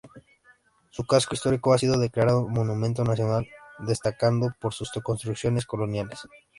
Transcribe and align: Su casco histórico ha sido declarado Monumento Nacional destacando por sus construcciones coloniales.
Su 0.89 1.05
casco 1.05 1.35
histórico 1.35 1.71
ha 1.71 1.77
sido 1.77 1.99
declarado 1.99 2.47
Monumento 2.49 3.03
Nacional 3.03 3.47
destacando 3.77 4.47
por 4.59 4.73
sus 4.73 4.89
construcciones 5.03 5.67
coloniales. 5.67 6.25